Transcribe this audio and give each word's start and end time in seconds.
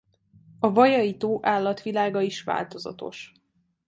A 0.59 0.71
Vajai-tó 0.71 1.39
állatvilága 1.43 2.21
is 2.21 2.43
változatos. 2.43 3.31